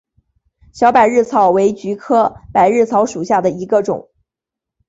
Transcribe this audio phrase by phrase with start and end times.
[0.73, 4.09] 小百日草为菊科百日草属下的一个种。